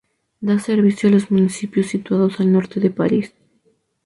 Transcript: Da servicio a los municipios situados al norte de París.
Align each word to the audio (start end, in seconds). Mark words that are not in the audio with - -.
Da 0.39 0.57
servicio 0.57 1.09
a 1.09 1.11
los 1.11 1.29
municipios 1.29 1.85
situados 1.85 2.39
al 2.39 2.51
norte 2.51 2.79
de 2.79 2.89
París. 2.89 3.35